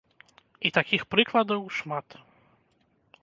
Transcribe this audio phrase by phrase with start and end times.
[0.69, 2.07] І такіх прыкладаў шмат.